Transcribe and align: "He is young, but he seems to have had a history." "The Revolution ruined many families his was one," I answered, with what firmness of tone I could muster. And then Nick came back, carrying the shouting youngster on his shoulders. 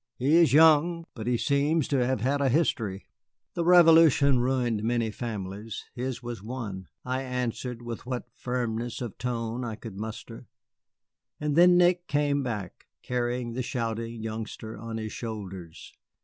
"He 0.17 0.37
is 0.37 0.51
young, 0.51 1.05
but 1.13 1.27
he 1.27 1.37
seems 1.37 1.87
to 1.89 2.03
have 2.03 2.21
had 2.21 2.41
a 2.41 2.49
history." 2.49 3.05
"The 3.53 3.63
Revolution 3.63 4.39
ruined 4.39 4.81
many 4.83 5.11
families 5.11 5.85
his 5.93 6.23
was 6.23 6.41
one," 6.41 6.87
I 7.05 7.21
answered, 7.21 7.83
with 7.83 8.03
what 8.07 8.25
firmness 8.35 8.99
of 8.99 9.19
tone 9.19 9.63
I 9.63 9.75
could 9.75 9.99
muster. 9.99 10.47
And 11.39 11.55
then 11.55 11.77
Nick 11.77 12.07
came 12.07 12.41
back, 12.41 12.87
carrying 13.03 13.53
the 13.53 13.61
shouting 13.61 14.23
youngster 14.23 14.75
on 14.75 14.97
his 14.97 15.11
shoulders. 15.11 15.93